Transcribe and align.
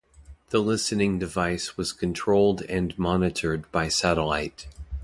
The 0.49 0.57
listening 0.57 1.19
device 1.19 1.77
was 1.77 1.93
controlled 1.93 2.63
and 2.63 2.97
monitored 2.97 3.71
by 3.71 3.89
satellite. 3.89 4.65